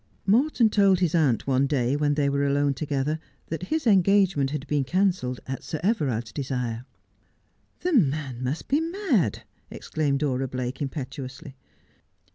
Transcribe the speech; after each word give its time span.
Morton 0.25 0.67
told 0.71 0.99
his 0.99 1.13
aunt 1.13 1.45
one 1.45 1.67
day 1.67 1.95
when 1.95 2.15
they 2.15 2.27
were 2.27 2.43
alone 2.43 2.73
together 2.73 3.19
that 3.49 3.61
his 3.69 3.85
engagement 3.85 4.49
had 4.49 4.65
been 4.65 4.83
cancelled 4.83 5.39
at 5.45 5.61
Sir 5.61 5.79
Everard's 5.83 6.31
desire.' 6.31 6.85
The 7.81 7.93
man 7.93 8.43
must 8.43 8.67
be 8.67 8.79
mad,' 8.81 9.43
exclaimed 9.69 10.17
Dora 10.21 10.47
Blake 10.47 10.81
impetuously. 10.81 11.55